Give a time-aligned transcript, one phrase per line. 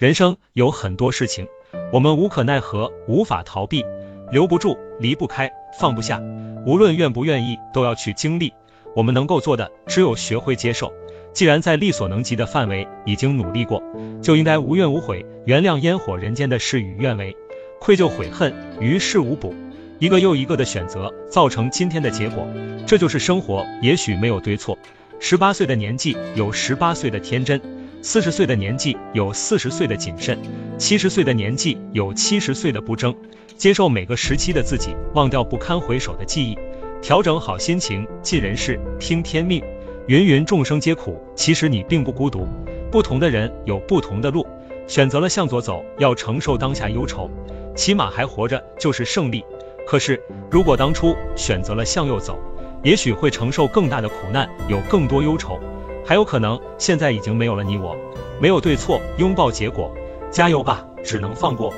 [0.00, 1.46] 人生有很多事情，
[1.92, 3.84] 我们无可奈何，无法逃避，
[4.32, 6.22] 留不住，离不开，放不下。
[6.64, 8.54] 无论愿不愿意，都要去经历。
[8.96, 10.90] 我们能够做的，只有学会接受。
[11.34, 13.82] 既然在力所能及的范围已经努力过，
[14.22, 17.36] 就应该无怨无悔，原谅烟火人间的事与愿违，
[17.78, 19.54] 愧疚悔恨于事无补。
[19.98, 22.48] 一个又一个的选择，造成今天的结果，
[22.86, 23.66] 这就是生活。
[23.82, 24.78] 也许没有对错。
[25.18, 27.60] 十八岁的年纪有十八岁的天真。
[28.02, 30.38] 四十岁的年纪有四十岁的谨慎，
[30.78, 33.14] 七十岁的年纪有七十岁的不争，
[33.58, 36.58] 接受每个时期的自己，忘掉不堪回首的记忆，
[37.02, 39.62] 调整好心情，尽人事，听天命。
[40.08, 42.48] 芸芸众生皆苦，其实你并不孤独。
[42.90, 44.46] 不同的人有不同的路，
[44.86, 47.30] 选择了向左走，要承受当下忧愁，
[47.76, 49.44] 起码还活着就是胜利。
[49.86, 50.18] 可是
[50.50, 52.38] 如果当初选择了向右走，
[52.82, 55.60] 也许会承受更大的苦难，有更多忧愁。
[56.10, 57.96] 还有可能，现在已经没有了你我，
[58.40, 59.94] 没有对错，拥抱结果，
[60.28, 61.72] 加油吧，只能放过。